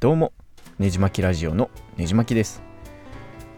[0.00, 0.32] どうも
[0.78, 1.68] ねじまきラジオの
[1.98, 2.62] ねじまきです。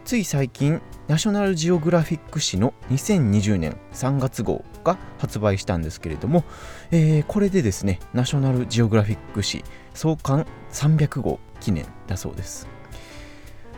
[0.03, 6.43] つい最近ナショナルジオグラフィック誌の2020年3月号が発売したんですけれども、
[6.91, 12.67] えー、これでですねナショナルジオグラフィック誌創刊300号記念だそうです。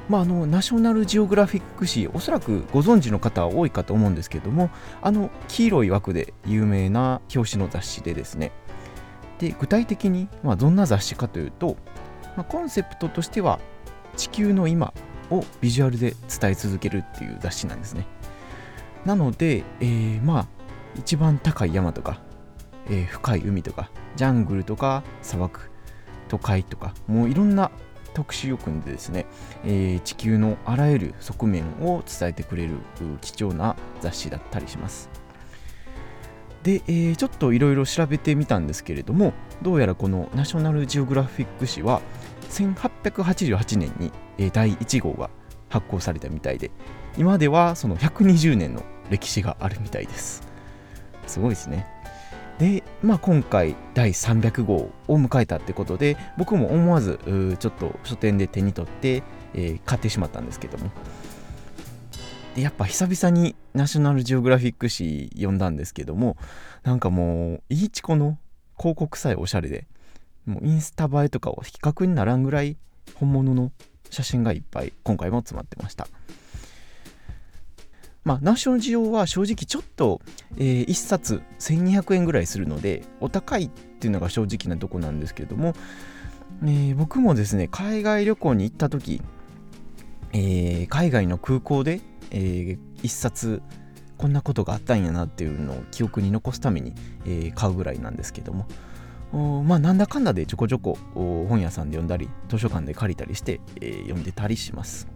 [0.10, 4.72] まあ、あのナショナルジオグラフィック誌おそらくご存知の方は多いかと思うんですけども
[5.04, 8.52] あの黄色い枠で有名な表紙の雑誌でですね。
[9.38, 11.78] で具体的に、まあ、どんな雑誌かというと、
[12.36, 13.60] まあ、コンセプトとしては
[14.16, 14.94] 地球の今
[15.30, 18.06] をビジュアルで伝え続けるっていう雑誌なんですね。
[19.06, 20.48] なので、えー、まあ
[20.98, 22.22] 一番高い山とか、
[22.88, 25.72] えー、深い海とかジャングルとか砂漠
[26.28, 27.72] 都会とかもういろんな
[28.14, 29.26] 特集を組んでですね、
[29.66, 32.78] えー、地球のあらゆる側面を伝えてくれる
[33.22, 35.10] 貴重な雑誌だったりします。
[36.64, 42.02] で、えー、ちょっといろいろ調べてみたんですけれどもどうやらこのナショナルジオグラフィック誌は
[42.64, 45.30] 1888年に、え、第1号が
[45.70, 46.72] 発行されたみたいで
[47.18, 50.44] 今ではその120年の歴史があるみたいです。
[51.28, 51.88] すごいですね。
[52.60, 54.76] で、まあ、今回第300号
[55.08, 57.20] を迎えたってことで僕も思わず
[57.60, 60.92] ちょっと書店で手に取って、えー、買ってしまったんですけども。
[62.56, 66.38] でやっぱ久々にナショナルジオグラフィック誌読んだんですけども
[66.84, 68.38] なんかもういいチコの
[68.78, 69.88] 広告さえおしゃれで
[70.46, 72.78] もうインスタ映えとかを比較にならんぐらい
[73.16, 73.72] 本物の
[74.10, 76.08] 写真がいっぱい今回も詰まってました。
[78.24, 80.20] まあ、ナショナルジオは正直ちょっと、
[80.58, 85.74] えー、1冊1200円ぐらいするのでお高いっていうのが正直なとこなんですけれども、
[86.64, 89.22] えー、僕もですね海外旅行に行った時、
[90.34, 92.02] えー、海外の空港で
[92.32, 93.62] えー、一冊
[94.18, 96.94] こんなことがあったんやなっていうのを記憶に残すために、
[97.26, 98.68] えー、買うぐらいなんですけども。
[99.36, 105.08] まあなんだかんだでちょこちょこ本屋さんで読んだり図書館で借りたりして、えー、読んでたりします。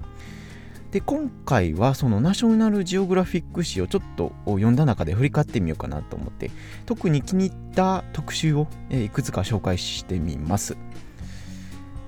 [0.91, 6.49] で今回はそのナショナルジオグラフィック誌をちょっと読んだ中で振り返ってみようかなと思って
[6.87, 10.77] 特に気に入った特集を、えー、いくつか紹介してみます。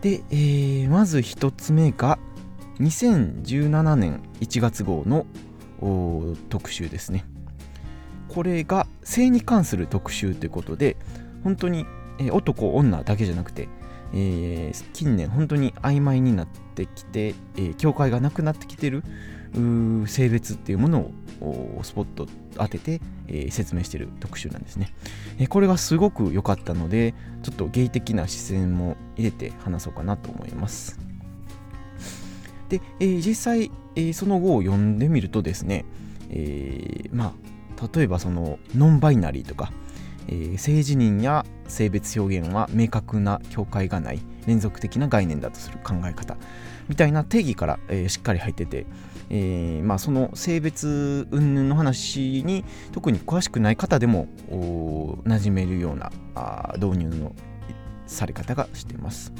[0.02, 2.18] で、えー、まず1つ目が
[2.80, 5.28] 2017年1月号の
[6.50, 7.24] 特集ですね。
[8.28, 10.98] これが性に関する特集ということで
[11.44, 11.86] 本当に、
[12.20, 13.70] えー、男女だけじゃなくて、
[14.14, 19.04] えー、近年本当に曖昧になってきて、えー、境界がなくなってきてる
[20.08, 21.12] 性別っていうもの
[21.42, 24.94] をスポット当てて、えー、説明してる特集なんですね、
[25.40, 27.14] えー、これがすごく良かったので
[27.44, 31.00] ちょっとゲイ的な視線も入れて話そうかなと思います。
[32.70, 35.84] で、えー、実際、え、その後を読んでみるとですね、
[36.30, 37.34] え、ま
[37.78, 39.74] あ例えばそのノンバイナリーとか、
[40.28, 46.38] えー、性自認や性別表現は明確な境界がない連続的な概念だとする考え方
[46.88, 48.86] みたいな定義から、えー、しっかり入ってて、
[49.30, 57.34] えーまあ、その性別云々の話に特に詳しくない方でも馴染めるようなあ導入の
[58.08, 59.32] され方がしてます。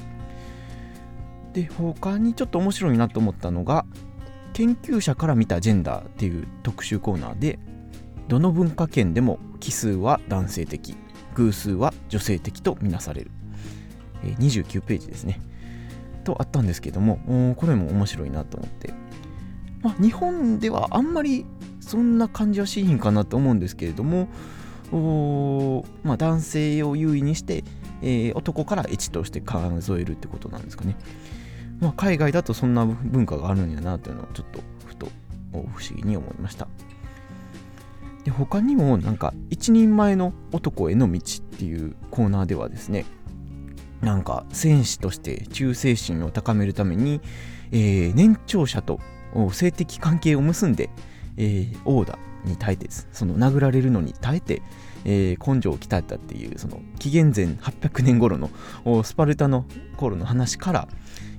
[1.54, 3.86] で他にちょっと面白いなと思ったのが
[4.54, 7.60] 研究者から見たジェンダーっていう特集コーナーで
[8.32, 10.96] どの文化圏でも奇数は男性的
[11.36, 13.32] 偶数は女性的とみなされる、
[14.24, 15.42] えー、29ページですね。
[16.24, 18.94] とあったんですけどもこれも面白いなと思って、
[19.82, 21.46] まあ、日本ではあんまり
[21.82, 24.30] そんな感じはしひんかなと思うんですけれども
[24.94, 27.66] おまあ、男性を優位にして、
[28.02, 30.96] えー、男から1として数えるってことなんですかね。
[31.82, 35.08] まあ、海外だとそんな文化があるんやなというのをちょっとふと
[35.52, 36.68] 不思議に思いました。
[38.24, 43.06] で他にもなんか一人前の男への道っていうコーナーではですね
[44.02, 47.22] なんか戦士として忠誠心を高めるために、
[47.72, 49.00] えー、年長者と
[49.52, 50.90] 性的関係を結んで、
[51.38, 54.62] えー、オーダーに耐えてその殴られるのに耐えて、
[55.06, 58.50] えー、根性を鍛えたっていうその紀元前800年頃の
[59.04, 59.66] スパルタの
[59.98, 60.88] 頃の話から、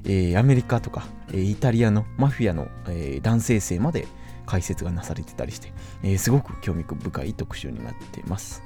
[0.04, 4.06] えー、アメリカとか、えー、イタリアのマフィアの、えー、男性性まで
[4.46, 5.72] 解説がなされてたりして、
[6.02, 8.62] えー、すごく興味深い特集になっています。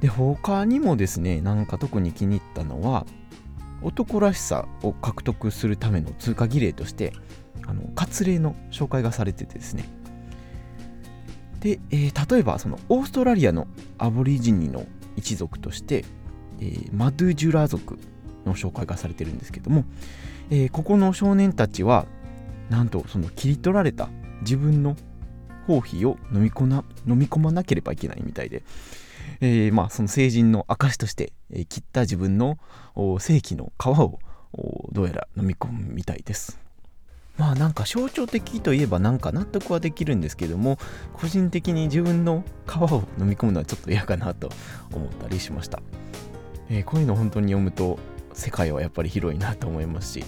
[0.00, 3.06] で他にもですねなんか特に気に入ったのは
[3.82, 7.12] 男らしさを獲得するための通過儀礼として
[7.66, 9.88] あの割礼の紹介がされててですね
[11.60, 13.66] で、えー、例えばそのオーストラリアの
[13.98, 14.86] アボリジニの
[15.16, 16.04] 一族として、
[16.60, 17.98] えー、マドゥジュラ族
[18.44, 19.84] の紹介がされてるんですけども、
[20.50, 22.06] えー、ここの少年たちは
[22.70, 24.08] なんとその切り取られた
[24.40, 24.96] 自分の
[25.66, 28.62] 包皮を飲み込な飲み込まなければいけないみたいで、
[29.40, 32.58] えー、まあその成人の証として、え、切った自分の
[33.18, 34.18] 性器の皮を
[34.92, 36.58] どうやら飲み込むみたいです。
[37.36, 40.78] まあなんか象徴的といえばなんか納得はできるんですけども
[41.12, 44.48] 個人的に自分の皮を飲み込むのはちょっと嫌かなと
[44.90, 45.82] 思ったりしました、
[46.70, 47.98] えー、こういうの本当に読むと
[48.32, 50.24] 世界はやっぱり広いなと思いますし、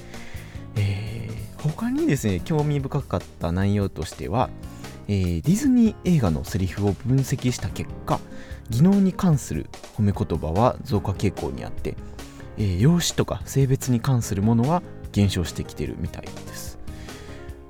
[0.78, 4.48] えー、他にですね興味深かった内容としては、
[5.08, 8.20] えー、ディズニー映画のセリフを分析した結果
[8.70, 9.66] 技能に関する
[9.96, 11.96] 褒め言葉は増加傾向にあって、
[12.56, 14.82] えー、容姿とか性別に関するものは
[15.12, 16.78] 減少してきてるみたいです。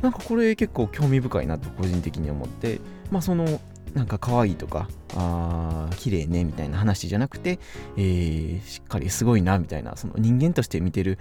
[0.03, 2.81] なんかこれ結構興味深いなと個人的に思って
[3.11, 3.61] まあその
[3.95, 7.59] なんか可愛いとかあ綺麗ねみたいな話じゃなくて、
[7.97, 11.19] えー、しっかりすごいなみたいなその人間として見てる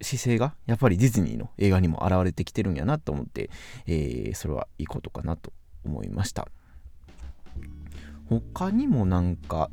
[0.00, 3.50] 姿勢がやっぱりディズニーの映画にも現れてきてるんやなと思って、
[3.86, 5.52] えー、それはいいことかなと
[5.84, 6.48] 思いました。
[8.28, 9.70] 他にもなんか、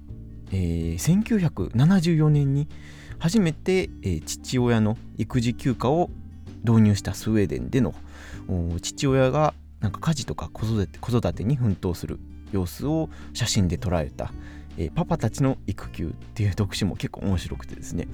[0.51, 2.67] えー、1974年に
[3.17, 6.09] 初めて、えー、父親の育児休暇を
[6.63, 7.93] 導入したスウェーデンでの
[8.81, 12.19] 父親がなんか家事とか子育て子育てに奮闘する
[12.51, 14.31] 様子を写真で捉えた、
[14.77, 18.07] えー、パパたちの育休っていう特集も結構面白くてですね、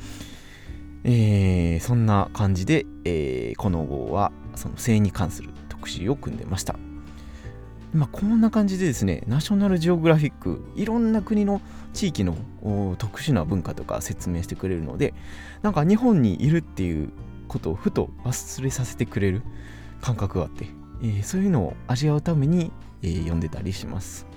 [1.03, 6.75] えー、そんな感じで、えー、この号はその性に関する特集を組んでました。
[7.93, 11.59] まあ、こんな感じでですね、ナショナルジオグラフィック、いろんな国の
[11.93, 12.35] 地域の
[12.99, 15.15] 特殊な文化とか説明してくれるので、
[15.63, 17.09] なんか日本にいるっていう
[17.47, 19.41] ことをふと忘れさせてくれる
[20.01, 20.67] 感覚があって、
[21.01, 22.71] えー、そういうのを味わうために、
[23.01, 24.27] えー、読んでたりします。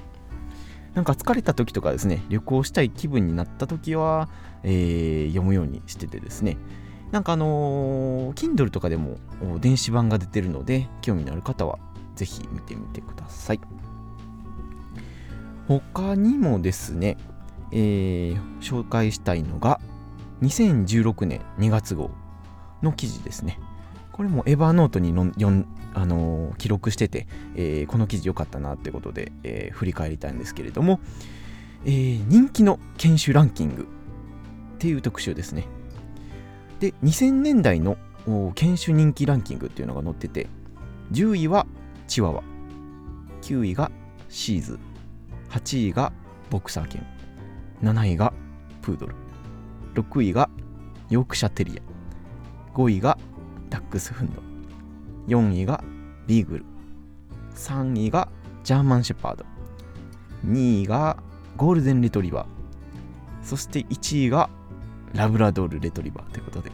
[0.95, 4.31] なんか疲れた時とかですね、旅行したい気分になった時は、
[4.65, 6.57] えー、読むようにしててですね、
[7.11, 9.17] なんかあのー、Kindle とかでも
[9.61, 11.79] 電子版が出てるので、興味のある方は
[12.17, 13.61] ぜひ見てみてください。
[15.69, 17.17] 他にもですね、
[17.71, 19.81] えー、紹介したいのが
[20.43, 22.11] 2016年2月号
[22.83, 23.59] の記事ですね。
[24.13, 31.01] これもエヴァーノートにのんあのー、記録してて、えー、この記事良かったなってことで、えー、振り返りたいんですけれども、
[31.85, 33.89] え、人気の犬種ランキング
[34.83, 35.69] ていう特集ですね。
[36.81, 37.97] で、2000年代の
[38.57, 40.49] 犬種人気ランキングっていうのが載ってて、
[41.13, 41.67] 10位は
[42.09, 42.43] チワワ
[43.43, 43.93] 9位が
[44.29, 44.81] シーズ
[45.51, 46.13] 8位が
[46.51, 47.07] ボクサー犬
[47.81, 48.33] 7位が
[48.81, 49.15] プードル
[49.95, 50.51] 6位が
[51.11, 53.19] ヨークシャテリア5位が
[53.71, 54.43] ダックスフンド
[55.29, 55.85] 4位が
[56.27, 56.65] ビーグル
[57.55, 58.29] 3位が
[58.65, 59.45] ジャーマンシェパード
[60.47, 61.19] 2位が
[61.57, 64.49] ゴールデンレトリバーそして1位が
[65.15, 66.71] ラブラドールレトリバーということで。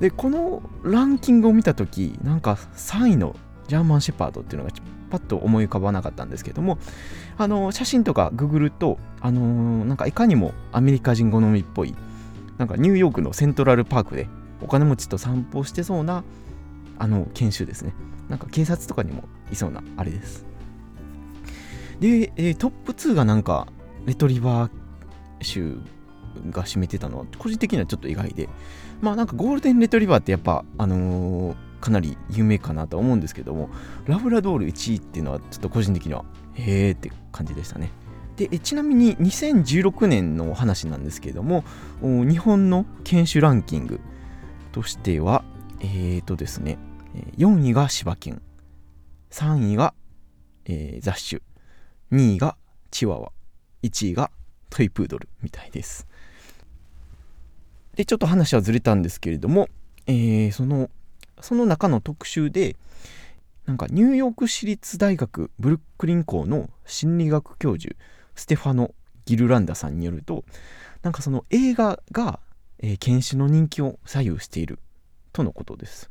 [0.00, 3.34] でこのランキングを見た時なんか3位の
[3.66, 4.74] ジャーマンシェパードっていうのが
[5.10, 6.78] パッと思い浮かばなかったんですけども
[7.36, 11.96] あの写真とかググるとあのー、なんかいかにもアメリカ人好みっぽい
[12.58, 14.28] なんかニューヨークのセントラルパークで
[14.62, 16.24] お金持ちと散歩してそうな
[16.98, 17.92] あの研修ですね。
[18.28, 20.44] なんか警察とかにもいそうなあれです。
[22.00, 23.68] で、えー、トップ2がなんか
[24.04, 24.70] レトリバー
[25.40, 25.78] 州
[26.50, 28.48] が占めてたのは個人的にはちょっと意外で。
[29.00, 33.70] まあなんかゴールデンレトリバーってやっぱあのーかなり有名かなと思うんですけども
[34.06, 36.24] ラブラドール1位っていうのはちょっと個人的には
[36.54, 37.90] へーって感じでしたね。
[38.36, 41.64] でちなみに2016年の話なんですけども
[42.00, 44.00] 日本の犬種ランキング
[44.70, 45.42] としては
[45.80, 46.78] えーとですね
[47.36, 48.40] 4位が柴犬
[49.30, 49.92] 3位が、
[50.66, 51.42] えー、雑種
[52.12, 52.56] 2位が
[52.92, 53.32] チワワ
[53.82, 54.30] 1位が
[54.70, 56.06] トイプードルみたいです。
[57.96, 59.68] でちょっと話はずれたんですけれども、
[60.06, 60.88] えー、その
[61.40, 62.76] その中の特集で
[63.66, 67.94] なんかニューヨーク市立大学ブルックリン校の心理学教授
[68.34, 68.94] ステファノ・
[69.24, 70.44] ギルランダさんによると
[71.02, 72.40] なんかその映画が、
[72.78, 74.78] えー、犬種の人気を左右している
[75.32, 76.10] とのことです。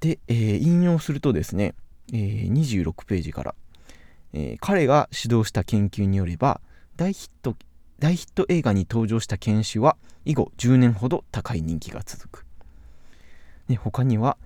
[0.00, 1.74] で、えー、引用するとですね、
[2.12, 3.54] えー、26ページから、
[4.32, 6.60] えー、彼が主導した研究によれば
[7.02, 7.56] 大ヒット
[7.98, 12.46] 大ヒット映画に登場した犬種は以後10年ほど高い人気が続く。
[13.66, 14.36] で他には、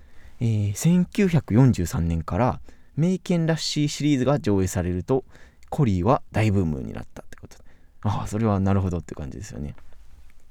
[0.41, 2.61] えー、1943年から
[2.97, 5.27] メイケン・ラッシーシリーズが上映されると
[5.69, 7.59] コリーは大ブームになったってこと。
[8.01, 9.75] ああそれはなるほどって感じですよね。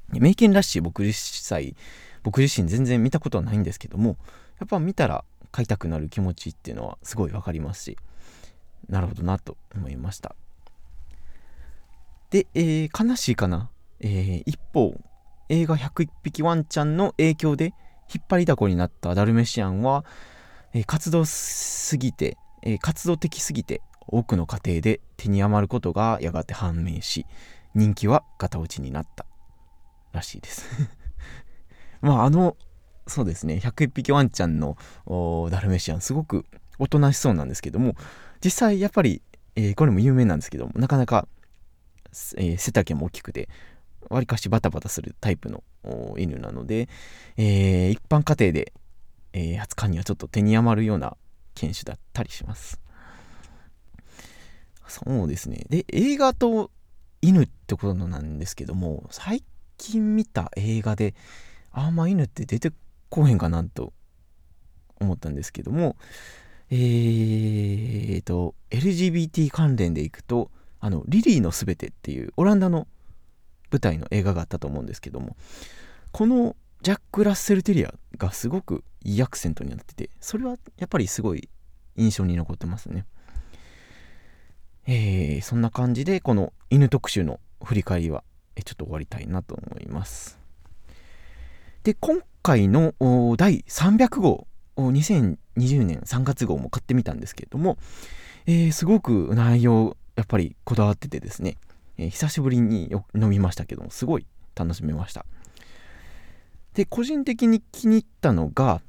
[0.09, 1.75] メイケン・ラッシー僕自身
[2.21, 4.17] 僕自身全然見たことはないんですけども
[4.59, 7.97] やっぱ見たら買いたくなる気持ちっていうのはすごい分かりますし
[8.89, 10.35] なるほどなと思いました。
[12.35, 13.69] で、えー、悲しいかな、
[14.01, 14.93] えー、一方
[15.47, 17.73] 映画101匹ワンちゃんの影響で
[18.13, 20.03] 引っ張りだこになったダルメシアンは、
[20.73, 27.25] えー、活動すぎて、え、活動的すぎて多くの家庭で手に余ることがやがて判明し
[27.73, 29.25] 人気はガタ落ちになった
[30.11, 30.67] らしいです。
[32.01, 32.57] まああの
[33.07, 34.75] そうですね101匹ワンちゃんの
[35.51, 36.45] ダルメシアンすごく
[36.79, 37.95] おとなしそうなんですけども
[38.43, 39.21] 実際やっぱり、
[39.55, 41.29] えー、これも有名なんですけどもなかなか、
[42.37, 43.49] えー、背丈も大きくて
[44.09, 45.63] わりかしバタバタするタイプの
[46.17, 46.87] 犬なので、
[47.37, 48.73] えー、一般家庭で、
[49.33, 51.17] えー、扱うにはちょっと手に余るような
[51.55, 52.79] 犬種だったりします。
[54.87, 55.65] そうですね。
[55.69, 56.69] で映画と
[57.21, 59.43] 犬ってことなんですけども最
[59.77, 61.15] 近見た映画で
[61.71, 62.71] あんま犬って出て
[63.09, 63.93] こへんかなと
[65.01, 65.95] 思ったんですけども
[66.69, 70.51] えーと LGBT 関連でいくと
[70.85, 72.85] あのリリーのすべてっていうオランダの
[73.71, 75.35] 舞台の映画があったと思うんですけども
[76.11, 81.49] このジャック・ラッセル・テリアがすごくいいアクセントになっててそれはやっぱりすごい
[81.95, 83.07] 印象に残ってますね。
[84.85, 88.23] えー、そんな感じでこの犬特集の振り返りは
[88.63, 90.37] ちょっと終わりたいなと思います。
[91.81, 92.93] で今回の
[93.37, 94.45] 第300号
[94.77, 97.79] 2020年3月号も買ってみたんですけれども、
[98.45, 101.57] えー、すごく内容やっぱりこだわっててですね、
[101.97, 105.25] えー、久しぶりに飲みましたけどもすごい楽しめました。
[106.73, 108.81] で個人的に気に入ったのが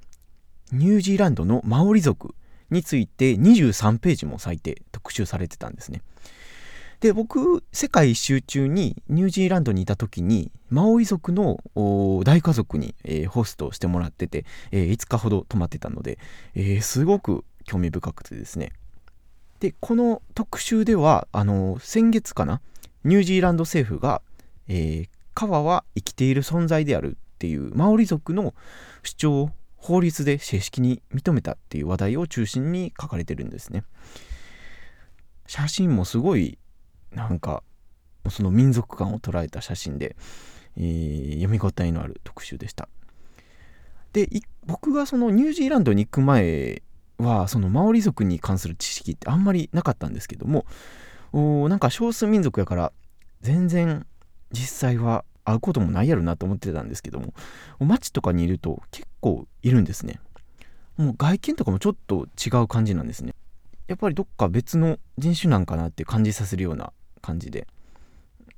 [0.73, 2.35] ニュージーランドのマオリ族
[2.71, 6.03] について23ページも割いて特集されてたんですね。
[7.01, 11.59] で僕世界一周中にニュージーランドにいた時にマオイ族の
[12.25, 16.19] 大家族に、えー、ホストをしてもらってて、えー、5日ほど泊まってたので、
[16.55, 18.73] えー、すごく興味深くてですね。
[19.61, 22.61] でこの特集ではあの先月かな
[23.05, 24.21] ニュージーランド政府が、
[24.69, 28.55] えー、川は生きている存在であるっていうマオリ族の
[29.03, 33.85] 主張を法律で正式に認めたっていう話題を中心に書かれてるんですね。
[35.47, 36.59] 写真もすごい
[37.13, 37.63] なんか
[38.29, 40.17] その民族感を捉えた写真で、
[40.77, 42.89] えー、読み応えのある特集でした。
[44.13, 44.29] で
[44.65, 46.83] 僕がそのニュージーランドに行く前
[47.19, 50.67] はそのマオリ族に関する知識ってあんまりなかったんですけども
[51.33, 52.93] おなんか少数民族やから
[53.41, 54.07] 全然
[54.53, 57.33] 実際は会うこともないやろなと思ってたんですけども
[57.79, 60.21] 街とかにいると結構いるんですね。
[60.97, 63.35] もう外見とかもちょっと違う感じなんですね。
[63.87, 67.67] やっぱりどっか別の人種なんかなって感じさせるような感じで、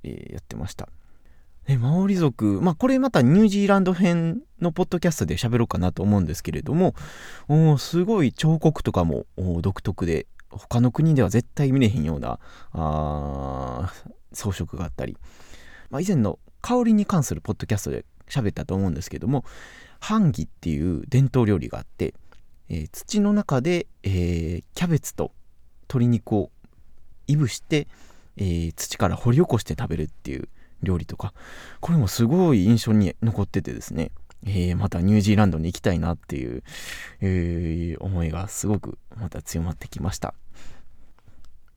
[0.05, 0.89] えー、やってました。
[1.69, 2.63] でマオリ族。
[2.63, 6.95] まあこれまたニュージーランド編のポッドキャストで喋ろうかなと思うんですけれども。
[7.47, 9.27] おすごい彫刻とかも
[9.61, 10.27] 独特で。
[10.51, 12.39] 他の国では絶対見れへんような
[12.73, 13.93] あ
[14.33, 15.19] 装飾があったり、
[15.91, 19.45] まあ、以前の香りに関するポッドキャストで喋ったと思うんですけども。
[20.01, 22.15] ハンギっていう伝統料理があって、
[22.71, 25.33] えー、土の中で、えー、キャベツと
[25.83, 26.51] 鶏肉を
[27.27, 27.89] いぶして、
[28.39, 30.49] えー、土から掘り起こして食べるっていう
[30.83, 31.33] 料理とか。
[31.81, 34.11] これもすごい印象に残っててですね、
[34.47, 36.63] えー、またニュージーランドに行きたいなっていう、
[37.21, 40.35] えー、思いがすごくまた強まってきました。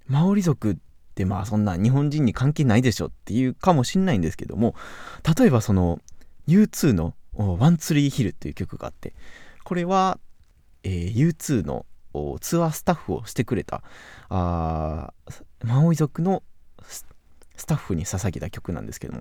[0.07, 0.77] マオリ族っ
[1.15, 4.75] てまあそんな日本人に関係ないでしょっていうかもしんないんですけども
[5.37, 5.99] 例えばその
[6.47, 9.13] U2 の「ワンツリーヒル」っていう曲があって
[9.63, 10.19] これは、
[10.83, 11.85] えー、U2 の
[12.41, 13.83] ツアースタッフをしてくれた
[14.29, 15.13] あ
[15.63, 16.43] マオイ族の
[16.85, 17.05] ス
[17.61, 19.13] スタッフに捧げた曲なんですけど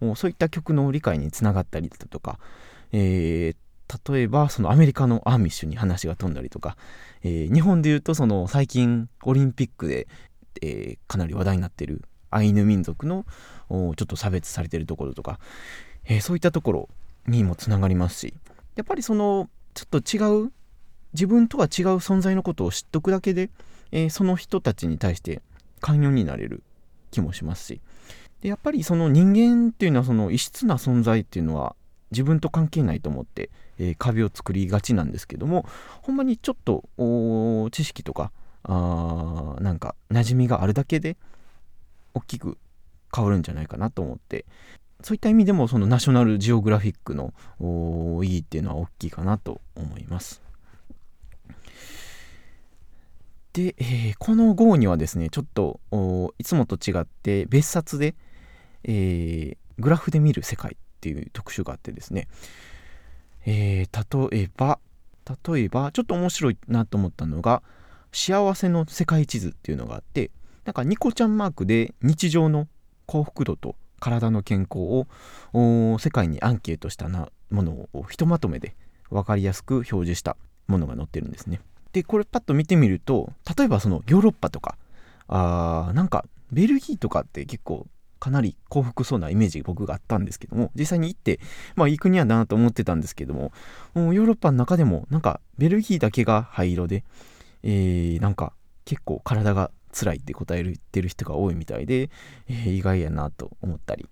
[0.00, 2.38] もそういった曲の理解につながったりだとか、
[2.92, 6.76] えー、例えばそのアメリカのアーミッシュに話が飛んだりとか、
[7.24, 10.06] えー、日本でいうとその最近オリンピックで、
[10.62, 13.26] えー、かなり話題になってるアイヌ民族の
[13.68, 15.40] ちょっと差別されてるところとか、
[16.04, 16.88] えそういったところ
[17.26, 18.34] にもつながりますし
[18.76, 20.52] やっぱりそのちょっと違う
[21.14, 23.50] 自分とは違う存在のことを知っとくだけで、
[23.90, 25.42] えその人たちに対して
[25.80, 26.62] 寛容になれる。
[27.10, 27.80] 気もしますし
[28.42, 31.74] でやっぱりその人間っていうのはその異質な存在っていうのは
[32.10, 35.66] 自分と関係ないと思って、えー、壁を作りがちなんですけども
[36.02, 36.84] ほんまにちょっと
[37.70, 38.30] 知識とか
[38.62, 41.16] あーなんか馴染みがあるだけで
[42.14, 42.58] 大きく
[43.14, 44.44] 変わるんじゃないかなと思って
[45.02, 47.32] そういった意味でもそのナショナルジオグラフィックの
[48.24, 50.47] 意義っていうのは大きいかなと思います。
[53.58, 55.80] で、えー、この号にはですねちょっと
[56.38, 58.14] いつもと違って別冊で、
[58.84, 62.28] えー、グラフで見る世界っていう特集があってですね、
[63.46, 64.78] えー、例えば
[65.52, 67.62] 例えばちょっと面白いなと思ったのが
[68.12, 70.30] 幸せの世界地図っていうのがあって
[70.64, 72.68] なんかニコちゃんマークで日常の
[73.06, 75.04] 幸福度と体の健康
[75.52, 78.76] を世界にアンケートしたなものをひとまとめで
[79.10, 80.36] 分かりやすく表示した
[80.68, 81.60] ものが載ってるんですね。
[81.92, 84.76] でこれパッと見てみると例えばそのヨーロッパとか
[85.26, 87.86] あーなんかベルギーとかって結構
[88.18, 91.40] かなり幸福そうなイメージ僕があったんですけども実際に行って
[91.76, 93.52] まあいい国やなと思ってたんですけども
[93.94, 97.04] もうヨーロッパの中でもなんかベルギーだけが灰色で、
[97.62, 98.52] えー、なんか
[98.84, 102.10] 結構体が辛いって答えてる人が多いみたいで、
[102.48, 104.08] えー、意外やなと思ったり。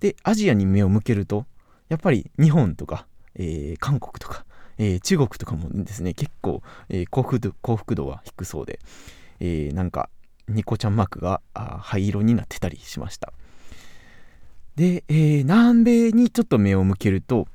[0.00, 1.46] でアジアに目を向けると
[1.88, 3.06] やっぱり日本とか、
[3.36, 4.44] えー、韓国とか、
[4.78, 8.80] えー、中国とかもですね結構、え幸福度幸福度は低そうで、
[9.40, 10.08] えなんか
[10.48, 13.32] ニコちゃんマークが灰色になってたりしました。
[14.76, 17.46] で、えー、南米にちょっと目を向けると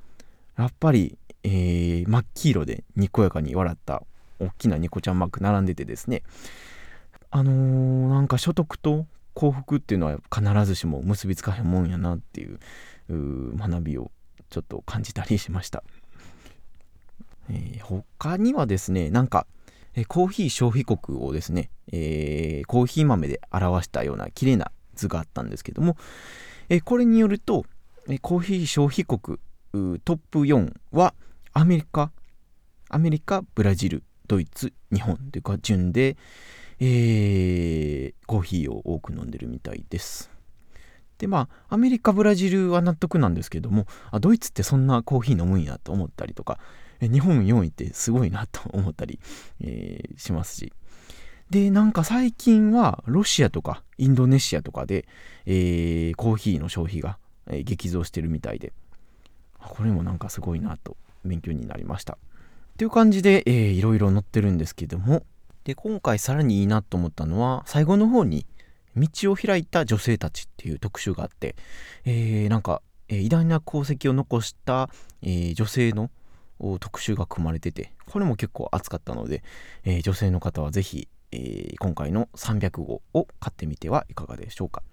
[0.58, 4.04] やっぱり、えー、真っ黄色でにこやかに笑った
[4.40, 6.22] 大きなニコちゃんマーク並んでてですね
[7.32, 12.60] あのー、なんか所得と幸福っていうのは必ずしも結びつかへんもんやなっていう
[13.10, 14.12] 学びを
[14.50, 15.84] ちょっと感じたりしました、
[17.50, 19.48] えー、他にはですねなんか
[19.98, 25.98] えコーヒー消費国をですね、えー、コーヒー豆で表したような綺麗な図があったんですけども、
[26.70, 27.66] えこれによると、
[28.08, 29.40] えコーヒー消費国
[30.00, 31.14] トップ4は
[31.54, 32.12] アメリカ
[32.90, 36.16] アメリカブラジルドイツ日本というか順で、
[36.80, 40.30] えー、コーヒーを多く飲んでるみたいです。
[41.18, 46.60] でまあアメリカブラジルは納得なんですけどもあドイツってそんなコーヒー飲むんやと思ったりとか
[47.02, 49.20] 日本4位ってすごいなと思ったり、
[49.62, 50.74] えー、しますし。
[51.50, 55.08] で、なんか最近はロシアとかインドネシアとかで、
[55.46, 57.18] えー、コーヒーの消費が、
[57.64, 58.74] 激増してるみたいで、
[59.58, 62.18] これもなんかすごいなと勉強になりました。
[62.78, 65.24] という感じで、えー、いろいろ載ってるんですけども、
[65.64, 68.46] で、今回さらにいいなと思ったのは、最後の方に、
[68.96, 71.56] 道を開いた女性たちっていう特集があって、
[72.06, 74.90] えー、なんか、えー、偉大な功績を残した、
[75.22, 76.10] えー、女性の
[76.80, 79.44] 特集が組まれてて、これも結構熱かったので、
[79.84, 84.84] えー、女性の方はぜひ、えー、今回の300号を買ってみてはいかがでしょうか。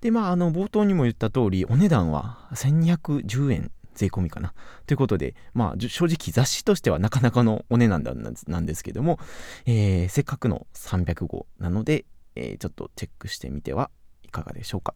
[0.00, 4.52] で、まあ、あの、冒頭にも言った通り、お値段は1210円税込みかな。
[4.86, 8.02] ということで、まあ、正直雑誌としてはなかなかのお値段
[8.48, 9.18] なんですけども、
[9.66, 13.90] えー、せっかくの300号なので、えー、ちょっとチェックしてみては
[14.24, 14.94] いかがでしょうか。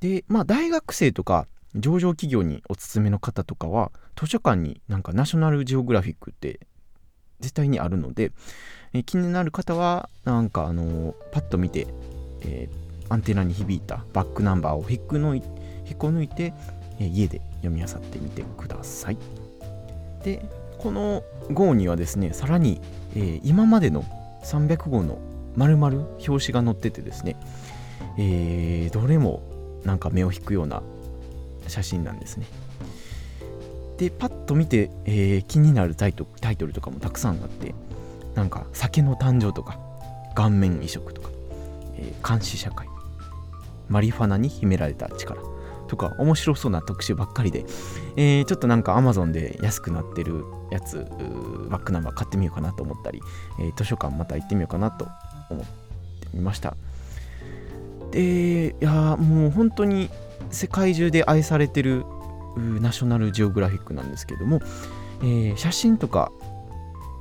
[0.00, 6.60] で、まあ、大学生とか、上場企業におすすめの方とかは図書館になんかナショナルジオグラフィックって
[7.40, 8.32] 絶対にあるので、
[8.92, 11.86] え気になる方はなんかあのパッと見て、
[12.40, 15.42] えー、アンテナに響いたバックナンバーを引っこ抜い
[15.86, 16.52] 引っこ抜いて、
[16.98, 19.18] え、家で読み漁ってみてください。
[20.24, 20.44] で
[20.78, 22.80] この号にはですねさらに、
[23.14, 24.04] えー、今までの
[24.44, 25.18] 300号の
[25.56, 27.36] 丸々表紙が載っててですね、
[28.16, 29.42] えー、どれも
[29.84, 30.82] なんか目を引くような
[31.68, 32.46] 写真なんですね。
[33.98, 37.74] でパッと見て、えー、気になるタイトタイトルとかもたくさんあって
[38.34, 39.78] なんか酒の誕生とか
[40.34, 41.30] 顔面移植とか、
[41.96, 42.86] えー、監視社会
[43.88, 45.40] マリファナに秘められた力
[45.88, 47.64] とか面白そうな特集ばっかりで、
[48.16, 51.06] えー、ちょっとなんか Amazon で安くなってるやつ
[51.68, 53.20] バックナンバー買ってみようかなと思ったり、
[53.58, 55.08] えー、図書館また行ってみようかなと
[55.50, 56.76] 思ってみました
[58.12, 60.10] でいやもう本当に
[60.50, 62.04] 世界中で愛されてる
[62.56, 64.60] ナショナルジオグラフィックなんですけども、
[65.20, 66.32] えー、写真とか、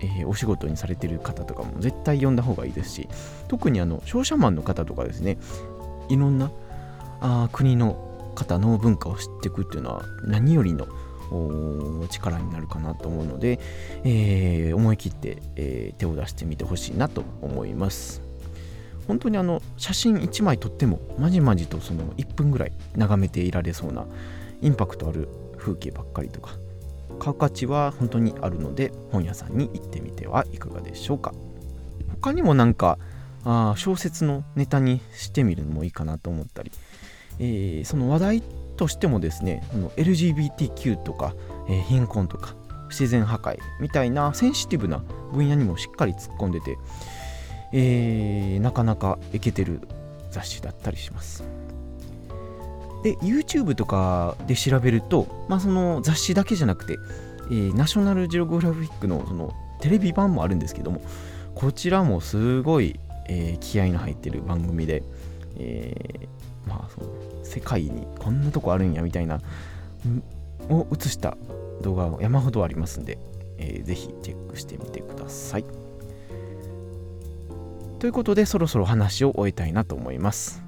[0.02, 3.10] えー、お仕事にされてる方とかも絶対読んだ方がいいですし
[3.48, 5.38] 特にあの商社マンの方とかですね
[6.10, 6.52] いろんな
[7.22, 8.04] あ国の
[8.36, 10.88] 方の文化を知っていくっていうのは何よりの
[12.10, 13.60] 力になるかなと思うので、
[14.04, 18.27] えー、思い切って、え、手を出してみてほしいなと思います。
[19.08, 24.06] 本当にあの写真1枚撮ってもまじまじとその1分ぐらい眺めていられそうな
[24.62, 26.52] インパクトある風景ばっかりとか
[27.20, 31.34] 買う価値は本当にあるので本屋さんに行ってみてはいかがでしょうか。
[32.22, 32.98] 他にもなんか
[33.44, 36.72] あ小説のネタにしてみるのもいいかなと思ったり、
[37.40, 38.44] えー、その話題
[38.76, 39.64] としてもですね
[39.96, 41.34] LGBTQ とか、
[41.70, 42.56] えー、貧困とか
[42.90, 45.00] 不自然破壊みたいなセンシティブな
[45.32, 46.78] 分野にもしっかり突っ込んでて
[47.74, 49.82] えー、なかなかいけてる
[50.32, 51.44] 雑誌だったりします。
[53.04, 56.98] で YouTube とかで調べると、まあ、その雑誌だけじゃなくて、
[57.50, 61.02] えー、ナショナルジオグラフィックのそのテレビ版もあるんですけども
[61.54, 65.04] こちらもすごい、えー、気合の入ってる番組で、
[65.58, 67.08] えー、まあその
[67.44, 69.40] 世界にこんなとこあるんやみたいな
[70.70, 71.38] を映した
[71.82, 73.20] 動画が山ほどありますんで、
[73.58, 75.87] えー、ぜひチェックしてみてください。
[78.00, 80.62] ということでそろそろ話を終えたいなと思います。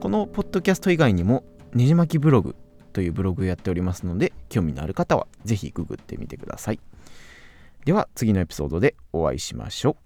[0.00, 2.56] このポッドキャスト以外にもねじまきブログ
[2.92, 6.80] というブログをやっておりますので興味のある方は是非ググってみてください。
[7.84, 9.96] では次のエピソードでお会いしましょう。